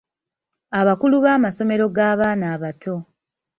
Abakulu 0.79 1.15
b’amasomero 1.23 1.85
g’abaana 1.95 2.45
abato. 2.55 2.95